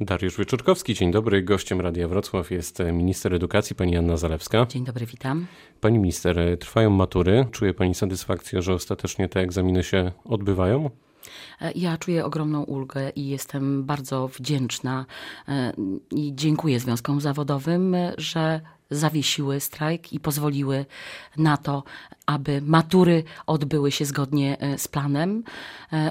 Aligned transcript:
Dariusz 0.00 0.36
Wyczurkowski, 0.36 0.94
dzień 0.94 1.12
dobry. 1.12 1.42
Gościem 1.42 1.80
Radia 1.80 2.08
Wrocław 2.08 2.50
jest 2.50 2.82
minister 2.92 3.34
edukacji, 3.34 3.76
pani 3.76 3.96
Anna 3.96 4.16
Zalewska. 4.16 4.66
Dzień 4.66 4.84
dobry, 4.84 5.06
witam. 5.06 5.46
Pani 5.80 5.98
minister, 5.98 6.58
trwają 6.60 6.90
matury. 6.90 7.46
Czuje 7.50 7.74
pani 7.74 7.94
satysfakcję, 7.94 8.62
że 8.62 8.74
ostatecznie 8.74 9.28
te 9.28 9.40
egzaminy 9.40 9.82
się 9.82 10.12
odbywają? 10.24 10.90
E, 11.60 11.72
ja 11.72 11.98
czuję 11.98 12.24
ogromną 12.24 12.62
ulgę 12.62 13.10
i 13.10 13.28
jestem 13.28 13.84
bardzo 13.84 14.28
wdzięczna 14.28 15.06
e, 15.48 15.72
i 16.10 16.32
dziękuję 16.34 16.80
związkom 16.80 17.20
zawodowym, 17.20 17.96
że 18.18 18.60
zawiesiły 18.90 19.60
strajk 19.60 20.12
i 20.12 20.20
pozwoliły 20.20 20.86
na 21.36 21.56
to, 21.56 21.82
aby 22.26 22.62
matury 22.62 23.24
odbyły 23.46 23.92
się 23.92 24.04
zgodnie 24.04 24.60
e, 24.60 24.78
z 24.78 24.88
planem. 24.88 25.44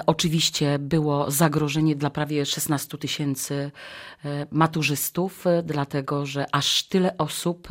Oczywiście 0.06 0.78
było 0.78 1.30
zagrożenie 1.30 1.96
dla 1.96 2.10
prawie 2.10 2.46
16 2.46 2.98
tysięcy 2.98 3.70
maturzystów, 4.50 5.44
dlatego 5.64 6.26
że 6.26 6.46
aż 6.54 6.82
tyle 6.82 7.18
osób 7.18 7.68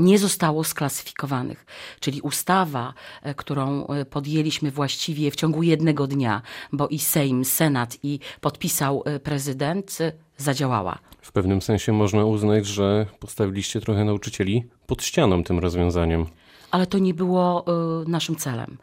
nie 0.00 0.18
zostało 0.18 0.64
sklasyfikowanych. 0.64 1.66
Czyli 2.00 2.20
ustawa, 2.20 2.94
e, 3.22 3.34
którą 3.34 3.86
e, 3.86 4.04
podjęliśmy 4.04 4.70
właściwie 4.70 5.30
w 5.30 5.36
ciągu 5.36 5.62
jednego 5.62 6.06
dnia, 6.06 6.42
bo 6.72 6.88
i 6.88 6.98
Sejm, 6.98 7.44
Senat 7.44 7.96
i 8.02 8.18
podpisał 8.40 9.02
e, 9.04 9.20
prezydent, 9.20 9.98
zadziałała. 10.36 10.98
W 11.20 11.32
pewnym 11.32 11.62
sensie 11.62 11.92
można 11.92 12.24
uznać, 12.24 12.66
że 12.66 13.06
postawiliście 13.18 13.80
trochę 13.80 14.04
nauczycieli 14.04 14.64
pod 14.86 15.02
ścianą 15.02 15.44
tym 15.44 15.58
rozwiązaniem 15.58 16.26
ale 16.70 16.86
to 16.86 16.98
nie 16.98 17.14
było 17.14 17.64
y, 18.04 18.08
naszym 18.08 18.36
celem. 18.36 18.78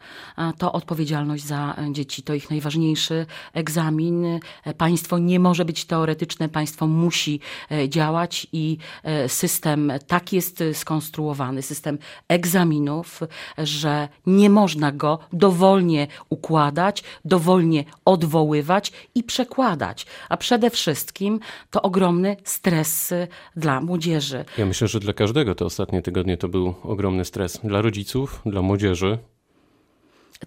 To 0.58 0.72
odpowiedzialność 0.72 1.44
za 1.44 1.76
dzieci, 1.90 2.22
to 2.22 2.34
ich 2.34 2.50
najważniejszy 2.50 3.26
egzamin. 3.54 4.40
Państwo 4.78 5.18
nie 5.18 5.40
może 5.40 5.64
być 5.64 5.84
teoretyczne, 5.84 6.48
państwo 6.48 6.86
musi 6.86 7.40
e, 7.70 7.88
działać 7.88 8.46
i 8.52 8.78
e, 9.02 9.28
system 9.28 9.92
tak 10.06 10.32
jest 10.32 10.64
skonstruowany, 10.72 11.62
system 11.62 11.98
egzaminów, 12.28 13.20
że 13.58 14.08
nie 14.26 14.50
można 14.50 14.92
go 14.92 15.18
dowolnie 15.32 16.06
układać, 16.28 17.04
dowolnie 17.24 17.84
odwoływać 18.04 18.92
i 19.14 19.22
przekładać. 19.22 20.06
A 20.28 20.36
przede 20.36 20.70
wszystkim 20.70 21.40
to 21.70 21.82
ogromny 21.82 22.36
stres 22.44 23.14
dla 23.56 23.80
młodzieży. 23.80 24.44
Ja 24.58 24.66
myślę, 24.66 24.88
że 24.88 25.00
dla 25.00 25.12
każdego 25.12 25.54
te 25.54 25.64
ostatnie 25.64 26.02
tygodnie 26.02 26.36
to 26.36 26.48
był 26.48 26.74
ogromny 26.82 27.24
stres. 27.24 27.60
Dla 27.64 27.77
dla 27.78 27.82
rodziców, 27.82 28.42
dla 28.46 28.62
młodzieży? 28.62 29.18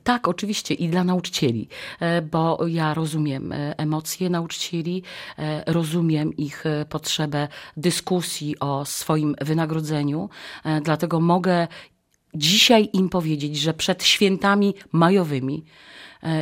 Tak, 0.03 0.27
oczywiście 0.27 0.73
i 0.73 0.89
dla 0.89 1.03
nauczycieli, 1.03 1.67
e, 1.99 2.21
bo 2.21 2.67
ja 2.67 2.93
rozumiem 2.93 3.51
e, 3.51 3.79
emocje 3.79 4.29
nauczycieli, 4.29 5.03
e, 5.39 5.63
rozumiem 5.67 6.37
ich 6.37 6.63
potrzebę 6.89 7.47
dyskusji 7.77 8.59
o 8.59 8.85
swoim 8.85 9.35
wynagrodzeniu, 9.41 10.29
dlatego 10.81 11.19
mogę 11.19 11.67
dzisiaj 12.35 12.89
im 12.93 13.09
powiedzieć, 13.09 13.57
że 13.57 13.73
przed 13.73 14.03
świętami 14.03 14.73
majowymi 14.91 15.63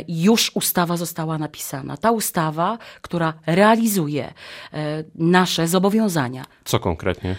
już 0.08 0.52
ustawa 0.56 0.98
została 0.98 1.38
napisana. 1.38 1.98
Ta 1.98 2.12
ustawa, 2.12 2.78
która 3.02 3.34
realizuje 3.46 4.34
nasze 5.16 5.68
zobowiązania. 5.68 6.46
Co 6.66 6.80
konkretnie? 6.80 7.36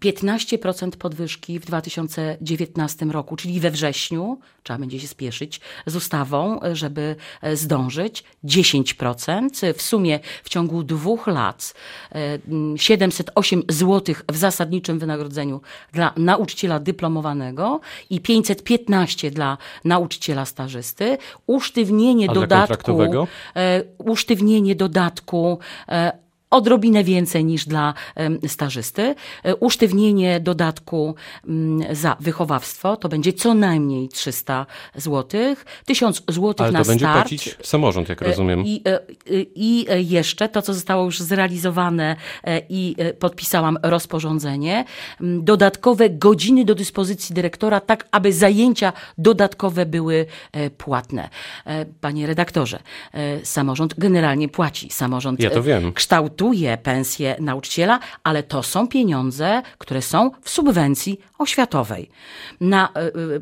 15% 0.00 0.90
podwyżki 0.90 1.58
w 1.58 1.66
2019 1.66 3.06
roku, 3.06 3.36
czyli 3.36 3.60
we 3.60 3.70
wrześniu, 3.70 4.38
trzeba 4.62 4.78
będzie 4.78 5.00
się 5.00 5.08
spieszyć 5.08 5.60
z 5.86 5.96
ustawą, 5.96 6.60
żeby 6.72 7.16
e, 7.42 7.56
zdążyć, 7.56 8.24
10%, 8.44 9.74
w 9.74 9.82
sumie 9.82 10.20
w 10.44 10.48
ciągu 10.48 10.82
dwóch 10.82 11.26
lat 11.26 11.74
708 12.76 13.60
e, 13.60 13.72
zł 13.72 14.14
w 14.28 14.36
zasadniczym 14.36 14.98
wynagrodzeniu 14.98 15.60
dla 15.92 16.12
nauczyciela 16.16 16.80
dyplomowanego 16.80 17.80
i 18.10 18.20
515 18.20 19.30
dla 19.30 19.58
nauczyciela 19.84 20.44
stażysty, 20.44 21.18
usztywnienie 21.46 22.26
dodatku, 22.26 23.02
e, 23.56 23.82
usztywnienie 23.98 24.74
dodatku 24.74 25.58
odrobinę 26.52 27.04
więcej 27.04 27.44
niż 27.44 27.66
dla 27.66 27.94
stażysty. 28.46 29.14
E, 29.42 29.56
usztywnienie 29.56 30.40
dodatku 30.40 31.14
mm, 31.48 31.96
za 31.96 32.16
wychowawstwo 32.20 32.96
to 32.96 33.08
będzie 33.08 33.32
co 33.32 33.54
najmniej 33.54 34.08
300 34.08 34.66
zł. 34.94 35.40
1000 35.86 36.22
zł 36.28 36.54
Ale 36.58 36.72
na 36.72 36.78
to 36.78 36.84
będzie 36.84 37.04
start. 37.04 37.20
płacić 37.20 37.56
samorząd, 37.62 38.08
jak 38.08 38.20
rozumiem. 38.20 38.60
E, 38.60 38.62
I, 38.62 38.82
e, 38.86 39.00
I 39.54 39.86
jeszcze 40.10 40.48
to, 40.48 40.62
co 40.62 40.74
zostało 40.74 41.04
już 41.04 41.20
zrealizowane 41.20 42.16
i 42.68 42.96
podpisałam 43.18 43.78
rozporządzenie, 43.82 44.84
dodatkowe 45.20 46.10
godziny 46.10 46.64
do 46.64 46.74
dyspozycji 46.74 47.34
dyrektora, 47.34 47.80
tak 47.80 48.08
aby 48.10 48.32
zajęcia 48.32 48.92
dodatkowe 49.18 49.86
były 49.86 50.26
płatne. 50.78 51.28
Panie 52.00 52.26
redaktorze, 52.26 52.78
samorząd 53.42 53.94
generalnie 53.98 54.48
płaci. 54.48 54.90
Samorząd 54.90 55.40
ja 55.40 55.50
to 55.50 55.62
wiem. 55.62 55.92
kształtuje 55.92 56.41
kształtuje 56.42 56.78
pensję 56.78 57.36
nauczyciela, 57.40 57.98
ale 58.24 58.42
to 58.42 58.62
są 58.62 58.88
pieniądze, 58.88 59.62
które 59.78 60.02
są 60.02 60.30
w 60.42 60.50
subwencji 60.50 61.20
oświatowej. 61.38 62.10
Na, 62.60 62.88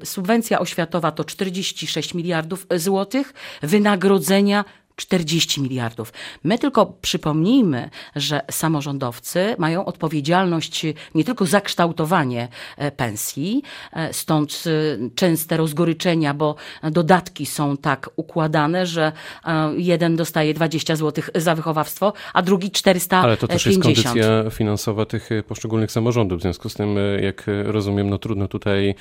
y, 0.03 0.07
subwencja 0.07 0.59
oświatowa 0.59 1.13
to 1.13 1.25
46 1.25 2.15
miliardów 2.15 2.67
złotych, 2.77 3.35
wynagrodzenia 3.63 4.65
40 5.01 5.63
miliardów. 5.63 6.13
My 6.45 6.59
tylko 6.59 6.87
przypomnijmy, 6.87 7.91
że 8.17 8.41
samorządowcy 8.51 9.55
mają 9.59 9.85
odpowiedzialność 9.85 10.87
nie 11.15 11.25
tylko 11.25 11.47
za 11.47 11.61
kształtowanie 11.61 12.49
e, 12.77 12.91
pensji, 12.91 13.63
e, 13.93 14.13
stąd 14.13 14.65
e, 14.67 14.71
częste 15.15 15.57
rozgoryczenia, 15.57 16.35
bo 16.35 16.55
dodatki 16.83 17.47
są 17.47 17.77
tak 17.77 18.11
układane, 18.17 18.87
że 18.87 19.13
jeden 19.77 20.17
dostaje 20.17 20.55
20 20.55 20.97
zł 20.97 21.25
za 21.35 21.55
wychowawstwo, 21.55 22.13
a 22.35 22.43
drugi 22.43 22.71
450. 22.71 23.25
Ale 23.25 23.37
to 23.37 23.49
też 23.49 23.67
jest 23.67 23.83
kondycja 23.83 24.51
finansowa 24.51 25.07
tych 25.07 25.31
poszczególnych 25.49 25.93
samorządów. 25.93 26.39
W 26.39 26.43
związku 26.43 26.69
z 26.69 26.75
tym, 26.75 26.97
jak 27.23 27.45
rozumiem, 27.65 28.11
no 28.11 28.19
trudno 28.19 28.49
tutaj 28.49 28.95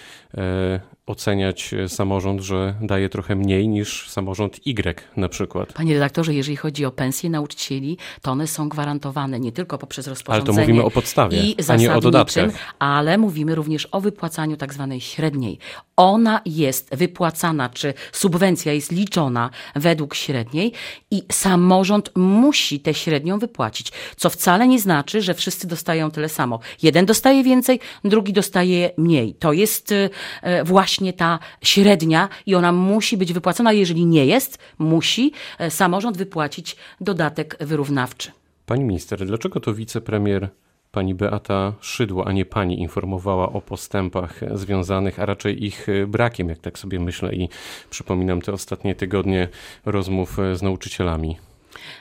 oceniać 1.09 1.75
samorząd, 1.87 2.41
że 2.41 2.75
daje 2.81 3.09
trochę 3.09 3.35
mniej 3.35 3.67
niż 3.67 4.09
samorząd 4.09 4.59
Y 4.67 5.01
na 5.17 5.29
przykład. 5.29 5.73
Panie 5.73 5.93
redaktorze, 5.93 6.33
jeżeli 6.33 6.57
chodzi 6.57 6.85
o 6.85 6.91
pensje 6.91 7.29
nauczycieli, 7.29 7.97
to 8.21 8.31
one 8.31 8.47
są 8.47 8.69
gwarantowane 8.69 9.39
nie 9.39 9.51
tylko 9.51 9.77
poprzez 9.77 10.07
rozporządzenie. 10.07 10.49
Ale 10.49 10.55
to 10.55 10.61
mówimy 10.61 10.83
o 10.83 10.91
podstawie, 10.91 11.37
i 11.41 11.55
a 11.67 11.75
nie 11.75 11.93
o 11.93 12.01
dodatkach. 12.01 12.51
Ale 12.79 13.17
mówimy 13.17 13.55
również 13.55 13.87
o 13.91 14.01
wypłacaniu 14.01 14.57
tak 14.57 14.73
zwanej 14.73 15.01
średniej. 15.01 15.59
Ona 15.95 16.41
jest 16.45 16.95
wypłacana, 16.95 17.69
czy 17.69 17.93
subwencja 18.11 18.73
jest 18.73 18.91
liczona 18.91 19.49
według 19.75 20.15
średniej 20.15 20.73
i 21.11 21.23
samorząd 21.31 22.11
musi 22.15 22.79
tę 22.79 22.93
średnią 22.93 23.39
wypłacić, 23.39 23.91
co 24.17 24.29
wcale 24.29 24.67
nie 24.67 24.79
znaczy, 24.79 25.21
że 25.21 25.33
wszyscy 25.33 25.67
dostają 25.67 26.11
tyle 26.11 26.29
samo. 26.29 26.59
Jeden 26.81 27.05
dostaje 27.05 27.43
więcej, 27.43 27.79
drugi 28.03 28.33
dostaje 28.33 28.91
mniej. 28.97 29.33
To 29.33 29.53
jest 29.53 29.91
e, 29.91 30.63
właśnie 30.99 31.13
ta 31.13 31.39
średnia 31.61 32.29
i 32.45 32.55
ona 32.55 32.71
musi 32.71 33.17
być 33.17 33.33
wypłacona. 33.33 33.73
Jeżeli 33.73 34.05
nie 34.05 34.25
jest, 34.25 34.57
musi 34.79 35.31
e, 35.59 35.71
samorząd 35.71 36.17
wypłacić 36.17 36.75
dodatek 37.01 37.57
wyrównawczy. 37.59 38.31
Pani 38.65 38.83
minister, 38.83 39.25
dlaczego 39.25 39.59
to 39.59 39.73
wicepremier 39.73 40.49
pani 40.91 41.15
Beata 41.15 41.73
Szydło, 41.81 42.27
a 42.27 42.31
nie 42.31 42.45
pani 42.45 42.79
informowała 42.81 43.53
o 43.53 43.61
postępach 43.61 44.41
związanych, 44.53 45.19
a 45.19 45.25
raczej 45.25 45.65
ich 45.65 45.87
brakiem, 46.07 46.49
jak 46.49 46.59
tak 46.59 46.79
sobie 46.79 46.99
myślę 46.99 47.35
i 47.35 47.49
przypominam 47.89 48.41
te 48.41 48.53
ostatnie 48.53 48.95
tygodnie 48.95 49.47
rozmów 49.85 50.37
z 50.53 50.61
nauczycielami? 50.61 51.37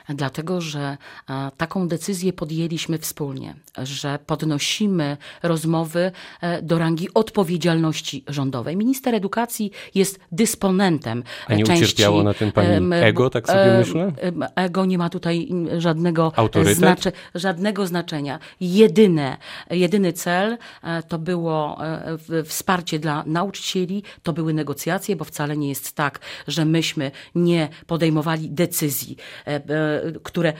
Dlatego, 0.09 0.61
że 0.61 0.97
taką 1.57 1.87
decyzję 1.87 2.33
podjęliśmy 2.33 2.97
wspólnie, 2.97 3.55
że 3.77 4.19
podnosimy 4.25 5.17
rozmowy 5.43 6.11
e, 6.41 6.61
do 6.61 6.77
rangi 6.77 7.07
odpowiedzialności 7.13 8.23
rządowej. 8.27 8.77
Minister 8.77 9.15
edukacji 9.15 9.71
jest 9.95 10.19
dysponentem 10.31 11.23
A 11.47 11.53
nie 11.53 11.63
części, 11.63 11.83
ucierpiało 11.83 12.23
na 12.23 12.33
tym 12.33 12.51
pani 12.51 12.93
ego, 12.93 13.29
tak 13.29 13.47
sobie 13.47 13.77
myślę? 13.79 14.11
Ego 14.55 14.85
nie 14.85 14.97
ma 14.97 15.09
tutaj 15.09 15.49
żadnego, 15.77 16.33
znacze, 16.73 17.11
żadnego 17.35 17.87
znaczenia. 17.87 18.39
Jedyne, 18.61 19.37
jedyny 19.69 20.13
cel 20.13 20.57
e, 20.83 21.03
to 21.03 21.19
było 21.19 21.85
e, 21.85 22.43
wsparcie 22.43 22.99
dla 22.99 23.23
nauczycieli, 23.25 24.03
to 24.23 24.33
były 24.33 24.53
negocjacje, 24.53 25.15
bo 25.15 25.25
wcale 25.25 25.57
nie 25.57 25.69
jest 25.69 25.95
tak, 25.95 26.19
że 26.47 26.65
myśmy 26.65 27.11
nie 27.35 27.69
podejmowali 27.87 28.49
decyzji 28.49 29.17
które 30.23 30.53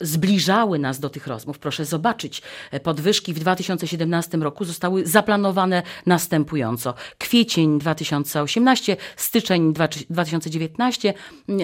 zbliżały 0.00 0.78
nas 0.78 1.00
do 1.00 1.10
tych 1.10 1.26
rozmów. 1.26 1.58
Proszę 1.58 1.84
zobaczyć, 1.84 2.42
podwyżki 2.82 3.34
w 3.34 3.38
2017 3.38 4.38
roku 4.38 4.64
zostały 4.64 5.06
zaplanowane 5.06 5.82
następująco. 6.06 6.94
Kwiecień 7.18 7.78
2018, 7.78 8.96
styczeń 9.16 9.74
2019, 10.10 11.14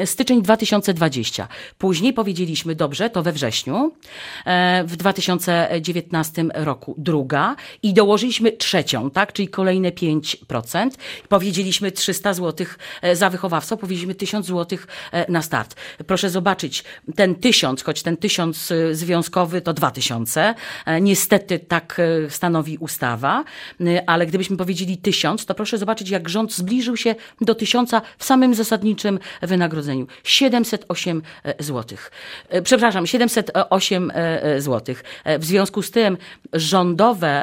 styczeń 0.04 0.42
2020. 0.42 1.48
Później 1.78 2.12
powiedzieliśmy, 2.12 2.74
dobrze, 2.74 3.10
to 3.10 3.22
we 3.22 3.32
wrześniu, 3.32 3.92
w 4.84 4.96
2019 4.96 6.44
roku 6.54 6.94
druga 6.98 7.56
i 7.82 7.94
dołożyliśmy 7.94 8.52
trzecią, 8.52 9.10
tak, 9.10 9.32
czyli 9.32 9.48
kolejne 9.48 9.90
5%. 9.90 10.90
Powiedzieliśmy 11.28 11.92
300 11.92 12.34
zł 12.34 12.66
za 13.12 13.30
wychowawstwo, 13.30 13.76
powiedzieliśmy 13.76 14.14
1000 14.14 14.46
zł 14.46 14.78
na 15.28 15.42
start. 15.42 15.74
Proszę 16.06 16.30
zobaczyć, 16.30 16.81
ten 17.16 17.34
1000, 17.34 17.82
choć 17.82 18.02
ten 18.02 18.16
1000 18.16 18.70
y, 18.70 18.94
związkowy 18.94 19.60
to 19.60 19.72
2000. 19.72 20.54
E, 20.86 21.00
niestety 21.00 21.58
tak 21.58 22.00
e, 22.00 22.30
stanowi 22.30 22.78
ustawa, 22.78 23.44
y, 23.80 24.06
ale 24.06 24.26
gdybyśmy 24.26 24.56
powiedzieli 24.56 24.98
1000, 24.98 25.46
to 25.46 25.54
proszę 25.54 25.78
zobaczyć, 25.78 26.10
jak 26.10 26.28
rząd 26.28 26.54
zbliżył 26.54 26.96
się 26.96 27.14
do 27.40 27.54
1000 27.54 27.90
w 28.18 28.24
samym 28.24 28.54
zasadniczym 28.54 29.18
wynagrodzeniu. 29.42 30.06
708 30.24 31.22
zł. 31.58 31.98
Przepraszam, 32.64 33.06
708 33.06 34.12
zł. 34.58 34.94
W 35.38 35.44
związku 35.44 35.82
z 35.82 35.90
tym 35.90 36.16
rządowe 36.52 37.42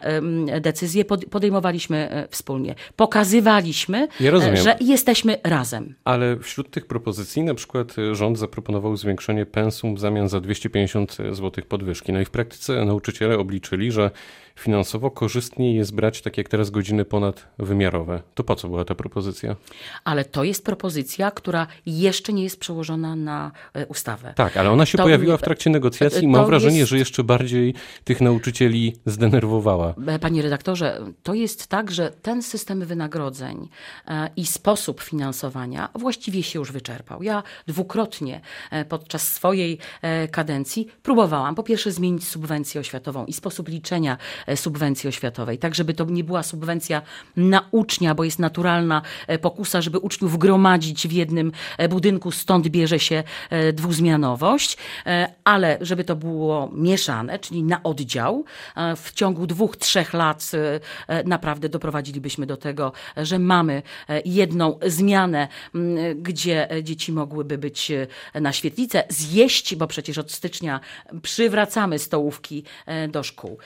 decyzje 0.61 1.05
podejmowaliśmy 1.05 2.27
wspólnie. 2.29 2.75
Pokazywaliśmy, 2.95 4.07
ja 4.19 4.55
że 4.55 4.77
jesteśmy 4.79 5.37
razem. 5.43 5.95
Ale 6.03 6.37
wśród 6.37 6.71
tych 6.71 6.85
propozycji 6.85 7.43
na 7.43 7.55
przykład 7.55 7.95
rząd 8.11 8.39
zaproponował 8.39 8.97
zwiększenie 8.97 9.28
pensum 9.45 9.95
w 9.95 9.99
zamian 9.99 10.29
za 10.29 10.39
250 10.41 11.17
zł 11.31 11.63
podwyżki. 11.69 12.13
No 12.13 12.19
i 12.19 12.25
w 12.25 12.29
praktyce 12.29 12.85
nauczyciele 12.85 13.37
obliczyli, 13.37 13.91
że 13.91 14.11
finansowo 14.59 15.11
korzystniej 15.11 15.75
jest 15.75 15.95
brać, 15.95 16.21
tak 16.21 16.37
jak 16.37 16.49
teraz, 16.49 16.69
godziny 16.69 17.05
ponadwymiarowe. 17.05 18.21
To 18.35 18.43
po 18.43 18.55
co 18.55 18.67
była 18.67 18.85
ta 18.85 18.95
propozycja? 18.95 19.55
Ale 20.03 20.25
to 20.25 20.43
jest 20.43 20.65
propozycja, 20.65 21.31
która 21.31 21.67
jeszcze 21.85 22.33
nie 22.33 22.43
jest 22.43 22.59
przełożona 22.59 23.15
na 23.15 23.51
e, 23.73 23.85
ustawę. 23.85 24.33
Tak, 24.35 24.57
ale 24.57 24.71
ona 24.71 24.85
się 24.85 24.97
to, 24.97 25.03
pojawiła 25.03 25.37
w 25.37 25.41
trakcie 25.41 25.69
negocjacji 25.69 26.23
i 26.23 26.27
mam 26.27 26.45
wrażenie, 26.45 26.77
jest... 26.77 26.89
że 26.89 26.97
jeszcze 26.97 27.23
bardziej 27.23 27.73
tych 28.03 28.21
nauczycieli 28.21 28.95
zdenerwowała. 29.05 29.93
E, 30.07 30.19
panie 30.19 30.41
redaktorze, 30.41 31.01
to 31.23 31.33
jest 31.33 31.67
tak, 31.67 31.91
że 31.91 32.11
ten 32.21 32.43
system 32.43 32.85
wynagrodzeń 32.85 33.69
e, 34.07 34.29
i 34.35 34.45
sposób 34.45 35.01
finansowania 35.01 35.89
właściwie 35.95 36.43
się 36.43 36.59
już 36.59 36.71
wyczerpał. 36.71 37.23
Ja 37.23 37.43
dwukrotnie 37.67 38.41
podczas 38.89 39.27
swojej 39.33 39.77
kadencji 40.31 40.87
próbowałam 41.03 41.55
po 41.55 41.63
pierwsze 41.63 41.91
zmienić 41.91 42.27
subwencję 42.27 42.81
oświatową 42.81 43.25
i 43.25 43.33
sposób 43.33 43.69
liczenia 43.69 44.17
E, 44.48 44.48
subwencji 44.55 45.09
oświatowej. 45.09 45.57
Tak, 45.57 45.75
żeby 45.75 45.93
to 45.93 46.05
nie 46.05 46.23
była 46.23 46.43
subwencja 46.43 47.01
na 47.35 47.67
ucznia, 47.71 48.15
bo 48.15 48.23
jest 48.23 48.39
naturalna 48.39 49.01
e, 49.27 49.39
pokusa, 49.39 49.81
żeby 49.81 49.99
uczniów 49.99 50.37
gromadzić 50.37 51.07
w 51.07 51.11
jednym 51.11 51.51
e, 51.77 51.89
budynku, 51.89 52.31
stąd 52.31 52.67
bierze 52.67 52.99
się 52.99 53.23
dwuzmianowość, 53.73 54.77
ale 55.43 55.77
żeby 55.81 56.03
to 56.03 56.15
było 56.15 56.69
mieszane, 56.73 57.39
czyli 57.39 57.63
na 57.63 57.83
oddział, 57.83 58.45
w 58.95 59.13
ciągu 59.13 59.47
dwóch, 59.47 59.77
trzech 59.77 60.13
lat 60.13 60.51
naprawdę 61.25 61.69
doprowadzilibyśmy 61.69 62.45
do 62.45 62.57
tego, 62.57 62.91
że 63.17 63.39
mamy 63.39 63.81
jedną 64.25 64.79
zmianę, 64.85 65.47
gdzie 66.15 66.67
dzieci 66.83 67.11
mogłyby 67.11 67.57
być 67.57 67.91
na 68.33 68.53
świetlicę, 68.53 69.03
zjeść, 69.09 69.75
bo 69.75 69.87
przecież 69.87 70.17
od 70.17 70.31
stycznia 70.31 70.79
przywracamy 71.21 71.99
stołówki 71.99 72.63
do 73.09 73.23
szkół. 73.23 73.57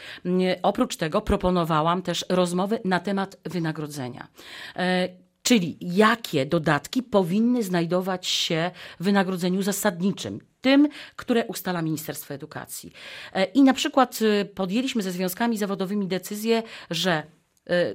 Oprócz 0.74 0.96
tego 0.96 1.22
proponowałam 1.22 2.02
też 2.02 2.26
rozmowy 2.30 2.80
na 2.86 3.00
temat 3.00 3.38
wynagrodzenia. 3.44 4.28
E, 4.76 5.10
czyli 5.44 5.78
jakie 5.82 6.46
dodatki 6.46 7.04
powinny 7.04 7.64
znajdować 7.64 8.28
się 8.28 8.72
w 9.00 9.04
wynagrodzeniu 9.04 9.62
zasadniczym, 9.62 10.40
tym, 10.62 10.88
które 11.16 11.46
ustala 11.46 11.82
Ministerstwo 11.82 12.34
Edukacji. 12.34 12.94
E, 13.34 13.44
I 13.44 13.64
na 13.64 13.74
przykład 13.74 14.20
e, 14.22 14.46
podjęliśmy 14.46 15.02
ze 15.02 15.12
związkami 15.12 15.58
zawodowymi 15.58 16.08
decyzję, 16.08 16.64
że 16.90 17.24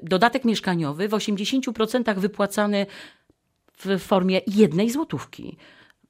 dodatek 0.02 0.44
mieszkaniowy 0.44 1.08
w 1.08 1.12
80% 1.12 2.18
wypłacany 2.18 2.86
w 3.78 3.98
formie 3.98 4.40
jednej 4.46 4.90
złotówki. 4.90 5.56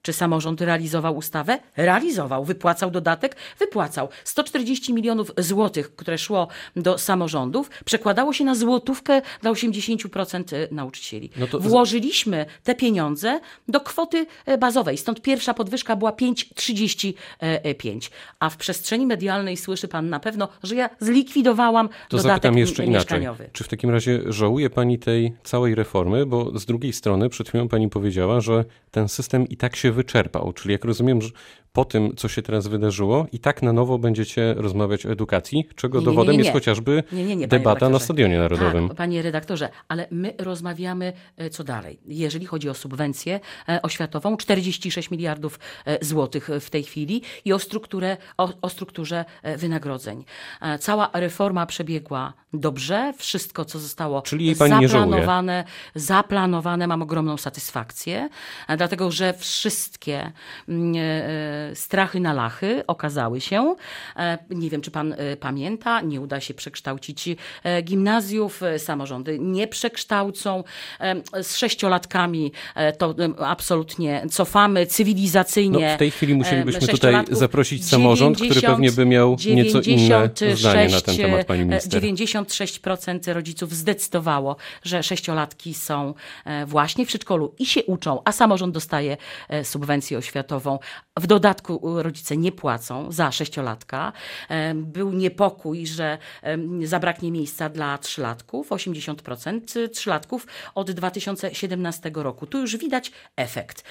Czy 0.03 0.13
samorząd 0.13 0.61
realizował 0.61 1.17
ustawę? 1.17 1.59
Realizował. 1.77 2.45
Wypłacał 2.45 2.91
dodatek? 2.91 3.37
Wypłacał. 3.59 4.09
140 4.25 4.95
milionów 4.95 5.33
złotych, 5.39 5.97
które 5.97 6.19
szło 6.19 6.49
do 6.77 6.99
samorządów, 6.99 7.71
przekładało 7.85 8.33
się 8.33 8.45
na 8.45 8.55
złotówkę 8.55 9.23
dla 9.43 9.51
80% 9.51 10.57
e, 10.57 10.75
nauczycieli. 10.75 11.31
No 11.37 11.47
to... 11.47 11.61
Włożyliśmy 11.61 12.47
te 12.65 12.75
pieniądze 12.75 13.41
do 13.69 13.81
kwoty 13.81 14.27
e, 14.47 14.59
bazowej. 14.59 14.99
Stąd 14.99 15.23
pierwsza 15.23 15.55
podwyżka 15.55 15.97
była 15.97 16.11
5,35. 16.11 18.11
A 18.41 18.51
w 18.51 18.57
przestrzeni 18.57 19.07
medialnej 19.07 19.57
słyszy 19.57 19.89
pan 19.89 20.09
na 20.09 20.21
pewno, 20.21 20.49
że 20.63 20.75
ja 20.75 20.91
zlikwidowałam 21.01 21.89
to 22.09 22.17
dodatek 22.17 22.57
jeszcze 22.57 22.87
mieszkaniowy. 22.87 23.45
Inaczej. 23.45 23.53
Czy 23.53 23.65
w 23.65 23.69
takim 23.69 23.91
razie 23.91 24.21
żałuje 24.27 24.71
pani 24.71 24.99
tej 24.99 25.33
całej 25.45 25.75
reformy? 25.75 26.27
Bo 26.27 26.59
z 26.59 26.67
drugiej 26.67 26.93
strony 26.93 27.29
przed 27.29 27.49
chwilą 27.49 27.69
pani 27.69 27.89
powiedziała, 27.89 28.41
że 28.41 28.65
ten 28.91 29.09
system 29.09 29.49
i 29.49 29.57
tak 29.57 29.77
się 29.77 29.88
wyczerpał. 29.93 30.53
Czyli 30.53 30.73
jak 30.73 30.85
rozumiem, 30.85 31.23
że 31.23 31.31
po 31.79 31.85
tym, 31.85 32.17
co 32.17 32.29
się 32.29 32.43
teraz 32.43 32.67
wydarzyło, 32.67 33.27
i 33.33 33.39
tak 33.39 33.63
na 33.63 33.73
nowo 33.73 33.99
będziecie 33.99 34.55
rozmawiać 34.55 35.07
o 35.07 35.11
edukacji, 35.11 35.69
czego 35.75 35.99
nie, 35.99 36.01
nie, 36.01 36.07
dowodem 36.07 36.33
nie, 36.33 36.39
jest 36.39 36.53
chociażby 36.53 37.03
debata 37.49 37.89
na 37.89 37.99
Stadionie 37.99 38.39
Narodowym. 38.39 38.89
Tak, 38.89 38.97
panie 38.97 39.23
redaktorze, 39.23 39.69
ale 39.89 40.07
my 40.11 40.35
rozmawiamy 40.39 41.13
e, 41.37 41.51
co 41.51 41.65
dalej. 41.65 41.99
Jeżeli 42.07 42.47
chodzi 42.47 42.69
o 42.69 42.75
subwencję 42.75 43.41
e, 43.69 43.83
oświatową, 43.83 44.37
46 44.37 45.11
miliardów 45.11 45.59
e, 45.85 46.05
złotych 46.05 46.49
w 46.61 46.71
tej 46.71 46.83
chwili 46.83 47.23
i 47.45 47.53
o, 47.53 47.59
strukturę, 47.59 48.17
o, 48.39 48.53
o 48.63 48.69
strukturze 48.69 49.25
wynagrodzeń. 49.57 50.25
Cała 50.81 51.11
reforma 51.13 51.67
przebiegła 51.67 52.33
dobrze, 52.53 53.13
wszystko, 53.17 53.65
co 53.65 53.79
zostało 53.79 54.23
Czyli 54.23 54.55
zaplanowane, 54.55 55.65
zaplanowane, 55.95 56.87
mam 56.87 57.03
ogromną 57.03 57.37
satysfakcję, 57.37 58.29
dlatego 58.77 59.11
że 59.11 59.33
wszystkie 59.33 60.33
mm, 60.69 60.95
strachy 61.75 62.21
na 62.21 62.33
lachy 62.33 62.83
okazały 62.87 63.41
się. 63.41 63.75
E, 64.17 64.39
nie 64.51 64.71
wiem, 64.71 64.81
czy 64.81 64.91
pan 64.91 65.13
e, 65.13 65.37
pamięta, 65.37 66.01
nie 66.01 66.21
uda 66.21 66.41
się 66.41 66.55
przekształcić 66.55 67.29
e, 67.65 67.83
gimnazjów, 67.83 68.61
samorządy 68.79 69.39
nie 69.39 69.69
przekształcą. 69.69 70.65
Z 71.43 71.57
sześciolatkami 71.57 72.53
to 72.99 73.15
absolutnie 73.47 74.23
cofamy 74.31 74.87
cywilizacyjnie. 74.87 75.89
No, 75.89 75.95
w 75.95 75.99
tej 75.99 76.11
chwili 76.11 76.35
musielibyśmy 76.35 76.89
tutaj 76.89 77.15
zaprosić 77.31 77.89
samorząd, 77.89 78.37
90, 78.37 78.51
który 78.51 78.75
pewnie 78.75 78.93
by 78.93 79.07
miał 79.07 79.37
nieco 79.55 79.81
inne 79.81 80.31
zdanie 80.55 80.89
na 80.89 81.01
ten 81.01 81.17
temat, 81.17 81.47
pani 81.47 81.65
minister. 81.65 82.03
96% 82.03 83.33
rodziców 83.33 83.75
zdecydowało, 83.75 84.57
że 84.83 85.03
sześciolatki 85.03 85.75
są 85.75 86.15
właśnie 86.67 87.05
w 87.05 87.09
przedszkolu 87.09 87.55
i 87.59 87.67
się 87.67 87.85
uczą, 87.85 88.23
a 88.25 88.33
samorząd 88.33 88.75
dostaje 88.75 89.17
subwencję 89.63 90.19
oświatową. 90.19 90.79
W 91.17 91.27
dodatku 91.27 91.48
rodzice 92.03 92.37
nie 92.37 92.53
płacą 92.53 93.13
za 93.13 93.33
sześciolatka. 93.33 94.13
Był 94.75 95.13
niepokój, 95.13 95.87
że 95.87 96.19
zabraknie 96.85 97.31
miejsca 97.31 97.69
dla 97.69 97.99
trzylatków, 97.99 98.71
80% 98.71 99.89
trzylatków 99.89 100.47
od 100.75 100.91
2017 100.91 102.11
roku. 102.15 102.47
Tu 102.47 102.61
już 102.61 102.77
widać 102.77 103.13
efekt. 103.37 103.85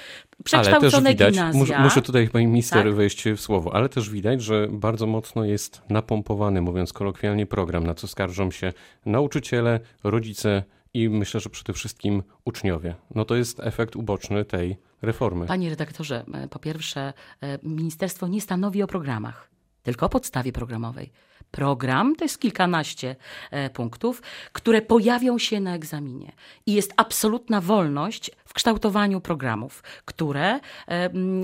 Przekształcone 0.44 0.86
ale 0.86 0.90
też 0.90 1.12
widać, 1.12 1.34
gimnazja. 1.34 1.82
Muszę 1.82 2.02
tutaj 2.02 2.28
pani 2.28 2.46
minister 2.46 2.84
tak? 2.84 2.94
wejść 2.94 3.24
w 3.28 3.40
słowo, 3.40 3.74
ale 3.74 3.88
też 3.88 4.10
widać, 4.10 4.42
że 4.42 4.68
bardzo 4.70 5.06
mocno 5.06 5.44
jest 5.44 5.82
napompowany, 5.88 6.62
mówiąc 6.62 6.92
kolokwialnie, 6.92 7.46
program, 7.46 7.86
na 7.86 7.94
co 7.94 8.08
skarżą 8.08 8.50
się 8.50 8.72
nauczyciele, 9.06 9.80
rodzice 10.04 10.62
i 11.02 11.08
myślę, 11.08 11.40
że 11.40 11.50
przede 11.50 11.72
wszystkim 11.72 12.22
uczniowie. 12.44 12.94
No 13.14 13.24
to 13.24 13.36
jest 13.36 13.60
efekt 13.60 13.96
uboczny 13.96 14.44
tej 14.44 14.76
reformy. 15.02 15.46
Panie 15.46 15.70
redaktorze, 15.70 16.24
e, 16.34 16.48
po 16.48 16.58
pierwsze, 16.58 17.12
e, 17.40 17.58
ministerstwo 17.62 18.28
nie 18.28 18.40
stanowi 18.40 18.82
o 18.82 18.86
programach, 18.86 19.50
tylko 19.82 20.06
o 20.06 20.08
podstawie 20.08 20.52
programowej. 20.52 21.12
Program 21.50 22.16
to 22.16 22.24
jest 22.24 22.40
kilkanaście 22.40 23.16
e, 23.50 23.70
punktów, 23.70 24.22
które 24.52 24.82
pojawią 24.82 25.38
się 25.38 25.60
na 25.60 25.74
egzaminie. 25.74 26.32
I 26.66 26.72
jest 26.72 26.92
absolutna 26.96 27.60
wolność 27.60 28.30
w 28.44 28.54
kształtowaniu 28.54 29.20
programów, 29.20 29.82
które, 30.04 30.60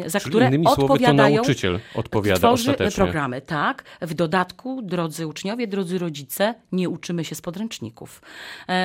za 0.06 0.20
Czyli 0.20 0.30
które 0.30 0.46
innymi 0.46 0.66
odpowiadają. 0.66 1.16
Słowy, 1.16 1.30
to 1.30 1.36
nauczyciel 1.36 1.80
odpowiada 1.94 2.38
tworzy 2.38 2.70
ostatecznie. 2.70 3.04
programy, 3.04 3.40
tak. 3.40 3.84
W 4.00 4.14
dodatku, 4.14 4.82
drodzy 4.82 5.26
uczniowie, 5.26 5.66
drodzy 5.66 5.98
rodzice, 5.98 6.54
nie 6.72 6.88
uczymy 6.88 7.24
się 7.24 7.34
z 7.34 7.40
podręczników. 7.40 8.22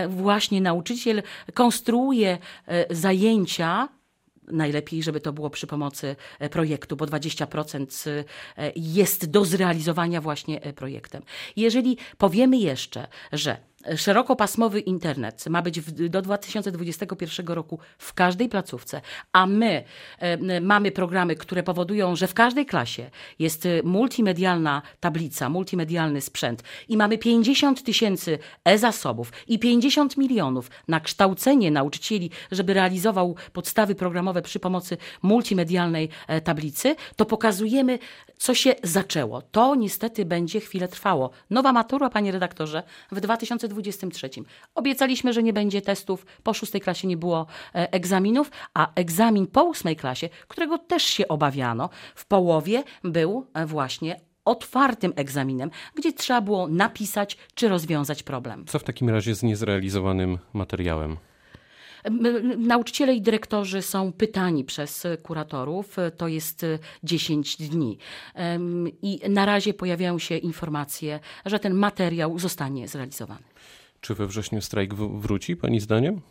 Właśnie 0.09 0.61
nauczyciel 0.61 1.23
konstruuje 1.53 2.37
zajęcia 2.89 3.87
Najlepiej, 4.51 5.03
żeby 5.03 5.19
to 5.19 5.33
było 5.33 5.49
przy 5.49 5.67
pomocy 5.67 6.15
e, 6.39 6.49
projektu, 6.49 6.95
bo 6.95 7.05
20% 7.05 8.09
e, 8.09 8.23
jest 8.75 9.31
do 9.31 9.45
zrealizowania 9.45 10.21
właśnie 10.21 10.61
e, 10.61 10.73
projektem. 10.73 11.21
Jeżeli 11.55 11.97
powiemy 12.17 12.57
jeszcze, 12.57 13.07
że 13.31 13.57
szerokopasmowy 13.95 14.79
internet 14.79 15.45
ma 15.49 15.61
być 15.61 15.81
w, 15.81 16.09
do 16.09 16.21
2021 16.21 17.47
roku 17.47 17.79
w 17.97 18.13
każdej 18.13 18.49
placówce, 18.49 19.01
a 19.33 19.45
my 19.45 19.83
e, 20.19 20.61
mamy 20.61 20.91
programy, 20.91 21.35
które 21.35 21.63
powodują, 21.63 22.15
że 22.15 22.27
w 22.27 22.33
każdej 22.33 22.65
klasie 22.65 23.09
jest 23.39 23.65
e, 23.65 23.69
multimedialna 23.83 24.81
tablica, 24.99 25.49
multimedialny 25.49 26.21
sprzęt 26.21 26.63
i 26.87 26.97
mamy 26.97 27.17
50 27.17 27.83
tysięcy 27.83 28.39
e-zasobów 28.65 29.31
i 29.47 29.59
50 29.59 30.17
milionów 30.17 30.71
na 30.87 30.99
kształcenie 30.99 31.71
nauczycieli, 31.71 32.29
żeby 32.51 32.73
realizował 32.73 33.35
podstawy 33.53 33.95
programowe 33.95 34.41
przy 34.41 34.59
pomocy 34.59 34.97
multimedialnej 35.21 36.09
e, 36.27 36.41
tablicy, 36.41 36.95
to 37.15 37.25
pokazujemy, 37.25 37.99
co 38.37 38.53
się 38.53 38.75
zaczęło. 38.83 39.41
To 39.41 39.75
niestety 39.75 40.25
będzie 40.25 40.59
chwilę 40.59 40.87
trwało. 40.87 41.29
Nowa 41.49 41.73
matura, 41.73 42.09
panie 42.09 42.31
redaktorze, 42.31 42.83
w 43.11 43.19
2023. 43.69 44.29
Obiecaliśmy, 44.75 45.33
że 45.33 45.43
nie 45.43 45.53
będzie 45.53 45.81
testów, 45.81 46.25
po 46.43 46.53
szóstej 46.53 46.81
klasie 46.81 47.07
nie 47.07 47.17
było 47.17 47.45
e, 47.75 47.93
egzaminów, 47.93 48.51
a 48.73 48.93
egzamin 48.95 49.47
po 49.47 49.63
ósmej 49.63 49.95
klasie, 49.95 50.29
którego 50.47 50.77
też 50.77 51.03
się 51.03 51.27
obawiano, 51.27 51.89
w 52.15 52.25
połowie 52.25 52.83
był 53.03 53.47
e, 53.53 53.65
właśnie 53.65 54.19
otwartym 54.45 55.13
egzaminem, 55.15 55.71
gdzie 55.95 56.13
trzeba 56.13 56.41
było 56.41 56.67
napisać 56.67 57.37
czy 57.55 57.69
rozwiązać 57.69 58.23
problem. 58.23 58.65
Co 58.65 58.79
w 58.79 58.83
takim 58.83 59.09
razie 59.09 59.35
z 59.35 59.43
niezrealizowanym 59.43 60.37
materiałem? 60.53 61.17
Nauczyciele 62.57 63.13
i 63.13 63.21
dyrektorzy 63.21 63.81
są 63.81 64.11
pytani 64.11 64.63
przez 64.63 65.07
kuratorów, 65.23 65.95
to 66.17 66.27
jest 66.27 66.65
10 67.03 67.57
dni. 67.57 67.97
I 69.01 69.19
na 69.29 69.45
razie 69.45 69.73
pojawiają 69.73 70.19
się 70.19 70.37
informacje, 70.37 71.19
że 71.45 71.59
ten 71.59 71.73
materiał 71.73 72.39
zostanie 72.39 72.87
zrealizowany. 72.87 73.43
Czy 74.01 74.15
we 74.15 74.27
wrześniu 74.27 74.61
strajk 74.61 74.93
wróci, 74.93 75.55
Pani 75.55 75.79
zdaniem? 75.79 76.21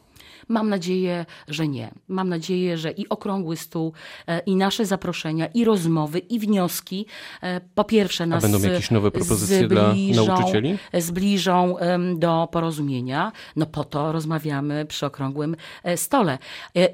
Mam 0.48 0.68
nadzieję, 0.68 1.26
że 1.48 1.68
nie. 1.68 1.90
Mam 2.08 2.28
nadzieję, 2.28 2.78
że 2.78 2.90
i 2.90 3.08
okrągły 3.08 3.56
stół, 3.56 3.92
e, 4.26 4.38
i 4.38 4.56
nasze 4.56 4.86
zaproszenia, 4.86 5.46
i 5.46 5.64
rozmowy, 5.64 6.18
i 6.18 6.38
wnioski 6.38 7.06
e, 7.42 7.60
po 7.74 7.84
pierwsze 7.84 8.26
nas 8.26 8.44
A 8.44 8.48
będą 8.48 8.68
jakieś 8.68 8.90
nowe 8.90 9.10
propozycje 9.10 9.66
zbliżą, 9.66 10.24
dla 10.24 10.34
nauczycieli? 10.36 10.78
Zbliżą 10.94 11.76
do 12.16 12.48
porozumienia. 12.52 13.32
No 13.56 13.66
po 13.66 13.84
to 13.84 14.12
rozmawiamy 14.12 14.86
przy 14.86 15.06
okrągłym 15.06 15.56
e, 15.82 15.96
stole. 15.96 16.38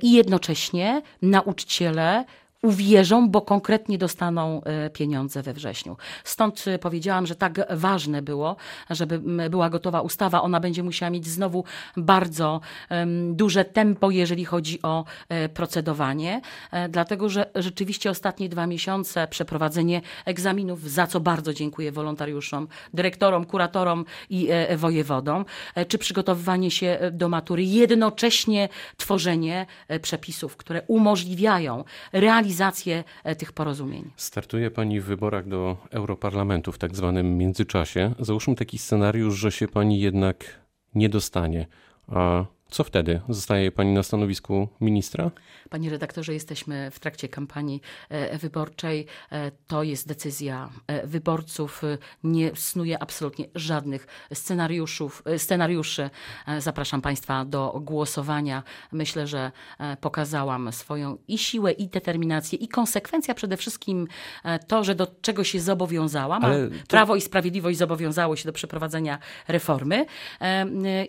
I 0.02 0.12
jednocześnie 0.12 1.02
nauczyciele 1.22 2.24
uwierzą, 2.64 3.30
bo 3.30 3.42
konkretnie 3.42 3.98
dostaną 3.98 4.62
e, 4.62 4.90
pieniądze 4.90 5.42
we 5.42 5.52
wrześniu. 5.52 5.96
Stąd 6.24 6.64
e, 6.66 6.78
powiedziałam, 6.78 7.26
że 7.26 7.34
tak 7.34 7.60
ważne 7.70 8.22
było, 8.22 8.56
żeby 8.90 9.18
była 9.50 9.70
gotowa 9.70 10.00
ustawa. 10.00 10.42
Ona 10.42 10.60
będzie 10.60 10.82
musiała 10.82 11.10
mieć 11.10 11.26
znowu 11.26 11.64
bardzo 11.96 12.60
duże 13.32 13.64
tempo, 13.64 14.10
jeżeli 14.10 14.44
chodzi 14.44 14.82
o 14.82 15.04
e, 15.28 15.48
procedowanie, 15.48 16.40
dlatego 16.88 17.28
że 17.28 17.50
rzeczywiście 17.54 18.10
ostatnie 18.10 18.48
dwa 18.48 18.66
miesiące 18.66 19.28
przeprowadzenie 19.28 20.00
egzaminów, 20.24 20.90
za 20.90 21.06
co 21.06 21.20
bardzo 21.20 21.54
dziękuję 21.54 21.92
wolontariuszom, 21.92 22.68
dyrektorom, 22.94 23.44
kuratorom 23.44 24.04
i 24.30 24.48
wojewodom, 24.76 25.44
czy 25.88 25.98
przygotowywanie 25.98 26.70
się 26.70 26.98
do 27.12 27.28
matury, 27.28 27.64
jednocześnie 27.64 28.68
tworzenie 28.96 29.66
przepisów, 30.02 30.56
które 30.56 30.82
umożliwiają 30.86 31.84
realizację 32.12 32.53
realizację 32.54 33.04
e, 33.24 33.36
tych 33.36 33.52
porozumień. 33.52 34.10
Startuje 34.16 34.70
Pani 34.70 35.00
w 35.00 35.04
wyborach 35.04 35.48
do 35.48 35.76
Europarlamentu 35.90 36.72
w 36.72 36.78
tak 36.78 36.96
zwanym 36.96 37.38
międzyczasie. 37.38 38.14
Załóżmy 38.18 38.54
taki 38.54 38.78
scenariusz, 38.78 39.34
że 39.34 39.52
się 39.52 39.68
Pani 39.68 40.00
jednak 40.00 40.60
nie 40.94 41.08
dostanie. 41.08 41.66
A 42.08 42.44
co 42.74 42.84
wtedy? 42.84 43.20
Zostaje 43.28 43.72
pani 43.72 43.92
na 43.92 44.02
stanowisku 44.02 44.68
ministra? 44.80 45.30
Panie 45.70 45.90
redaktorze, 45.90 46.34
jesteśmy 46.34 46.90
w 46.90 47.00
trakcie 47.00 47.28
kampanii 47.28 47.80
e, 48.08 48.38
wyborczej. 48.38 49.06
E, 49.32 49.50
to 49.66 49.82
jest 49.82 50.08
decyzja 50.08 50.70
e, 50.86 51.06
wyborców. 51.06 51.82
Nie 52.24 52.56
snuje 52.56 53.02
absolutnie 53.02 53.44
żadnych 53.54 54.06
scenariuszów, 54.32 55.22
scenariuszy. 55.36 56.10
Zapraszam 56.58 57.02
Państwa 57.02 57.44
do 57.44 57.80
głosowania. 57.80 58.62
Myślę, 58.92 59.26
że 59.26 59.52
pokazałam 60.00 60.72
swoją 60.72 61.18
i 61.28 61.38
siłę, 61.38 61.72
i 61.72 61.88
determinację, 61.88 62.58
i 62.58 62.68
konsekwencja 62.68 63.34
przede 63.34 63.56
wszystkim 63.56 64.08
to, 64.66 64.84
że 64.84 64.94
do 64.94 65.06
czego 65.20 65.44
się 65.44 65.60
zobowiązałam, 65.60 66.44
Ale 66.44 66.68
to... 66.68 66.74
Prawo 66.88 67.16
i 67.16 67.20
Sprawiedliwość 67.20 67.78
zobowiązało 67.78 68.36
się 68.36 68.44
do 68.44 68.52
przeprowadzenia 68.52 69.18
reformy, 69.48 70.06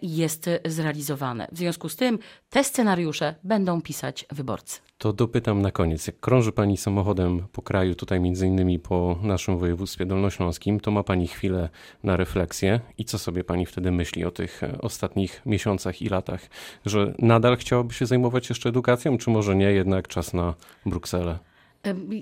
jest 0.01 0.50
zrealizowane. 0.65 1.48
W 1.55 1.57
związku 1.57 1.89
z 1.89 1.95
tym 1.95 2.19
te 2.50 2.63
scenariusze 2.63 3.35
będą 3.43 3.81
pisać 3.81 4.25
wyborcy. 4.31 4.79
To 4.97 5.13
dopytam 5.13 5.62
na 5.62 5.71
koniec. 5.71 6.07
Jak 6.07 6.19
krąży 6.19 6.51
Pani 6.51 6.77
samochodem 6.77 7.47
po 7.51 7.62
kraju, 7.62 7.95
tutaj 7.95 8.19
między 8.19 8.47
innymi 8.47 8.79
po 8.79 9.19
naszym 9.21 9.57
województwie 9.57 10.05
dolnośląskim, 10.05 10.79
to 10.79 10.91
ma 10.91 11.03
Pani 11.03 11.27
chwilę 11.27 11.69
na 12.03 12.17
refleksję 12.17 12.79
i 12.97 13.05
co 13.05 13.19
sobie 13.19 13.43
Pani 13.43 13.65
wtedy 13.65 13.91
myśli 13.91 14.25
o 14.25 14.31
tych 14.31 14.63
e, 14.63 14.77
ostatnich 14.81 15.41
miesiącach 15.45 16.01
i 16.01 16.09
latach? 16.09 16.41
Że 16.85 17.13
nadal 17.19 17.57
chciałaby 17.57 17.93
się 17.93 18.05
zajmować 18.05 18.50
jeszcze 18.50 18.69
edukacją, 18.69 19.17
czy 19.17 19.29
może 19.29 19.55
nie, 19.55 19.71
jednak 19.71 20.07
czas 20.07 20.33
na 20.33 20.53
Brukselę? 20.85 21.39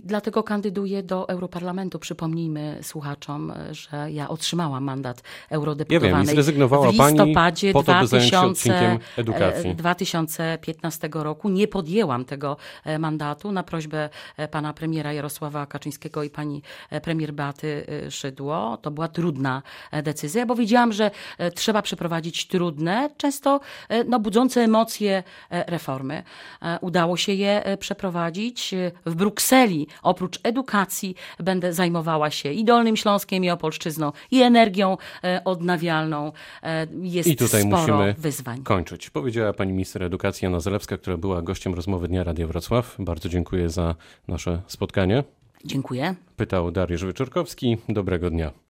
Dlatego 0.04 0.44
kandyduję 0.44 1.04
do 1.04 1.30
Europarlamentu. 1.30 2.00
Przypomnijmy 2.00 2.80
słuchaczom, 2.82 3.54
że 3.72 4.12
ja 4.12 4.30
otrzymałam 4.30 4.84
mandat 4.84 5.24
eurodeputowanej 5.50 6.12
ja 6.12 6.18
wiem, 6.18 6.26
zrezygnowała 6.26 6.92
w 6.92 6.94
listopadzie 6.94 7.74
pani 7.74 7.86
po 7.86 7.94
to, 7.94 7.94
2000, 7.94 9.00
edukacji. 9.18 9.76
2015 9.76 11.08
e, 11.08 11.24
roku. 11.24 11.50
Nie 11.50 11.68
podjęłam 11.68 12.26
tego 12.26 12.58
e, 12.84 13.00
mandatu 13.00 13.52
na 13.52 13.64
prośbę 13.64 14.10
e, 14.38 14.48
pana 14.48 14.74
premiera 14.74 15.14
Jarosława 15.14 15.66
Kaczyńskiego 15.66 16.24
i 16.24 16.30
pani 16.30 16.62
premier 17.04 17.34
Beaty 17.34 17.86
Szydło. 18.10 18.78
To 18.82 18.92
była 18.92 19.08
trudna 19.08 19.62
decyzja, 20.04 20.46
bo 20.46 20.56
wiedziałam, 20.56 20.94
że 20.94 21.12
trzeba 21.56 21.82
przeprowadzić 21.82 22.48
trudne, 22.48 23.10
często 23.18 23.60
no, 24.08 24.20
budzące 24.20 24.62
emocje 24.62 25.24
reformy. 25.50 26.24
Udało 26.82 27.18
się 27.18 27.34
je 27.34 27.78
przeprowadzić 27.80 28.76
w 29.06 29.16
Brukseli 29.16 29.53
Brukseli 29.54 29.88
oprócz 30.04 30.40
edukacji 30.44 31.16
będę 31.40 31.74
zajmowała 31.74 32.32
się 32.32 32.52
i 32.52 32.66
Dolnym 32.66 32.98
Śląskiem, 32.98 33.44
i 33.44 33.50
Opolszczyzną, 33.50 34.12
i 34.32 34.42
energią 34.42 34.98
e, 35.24 35.42
odnawialną. 35.46 36.32
E, 36.64 36.88
jest 37.02 37.30
I 37.30 37.36
tutaj 37.36 37.62
sporo 37.62 37.78
musimy 37.78 38.16
wyzwań. 38.18 38.64
kończyć. 38.64 39.10
Powiedziała 39.10 39.54
pani 39.54 39.72
minister 39.72 40.04
edukacji 40.04 40.46
Jana 40.46 40.60
Zalewska, 40.60 40.98
która 40.98 41.18
była 41.18 41.42
gościem 41.42 41.74
rozmowy 41.74 42.08
Dnia 42.08 42.24
Radia 42.24 42.48
Wrocław. 42.48 42.96
Bardzo 43.00 43.30
dziękuję 43.30 43.70
za 43.70 43.96
nasze 44.28 44.62
spotkanie. 44.68 45.24
Dziękuję. 45.66 46.16
Pytał 46.38 46.72
Dariusz 46.72 47.06
Wyczorkowski. 47.06 47.78
Dobrego 47.90 48.30
dnia. 48.30 48.64